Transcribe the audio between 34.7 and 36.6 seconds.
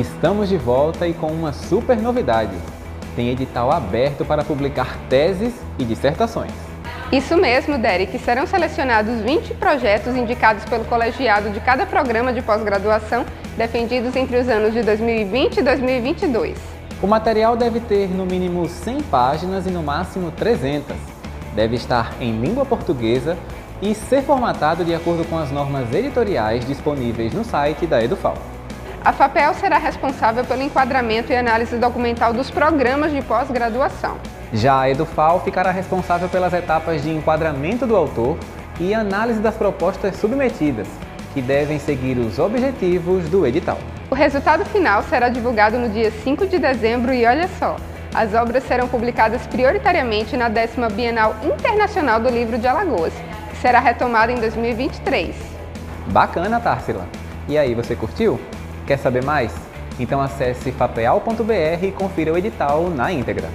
a Edufal ficará responsável pelas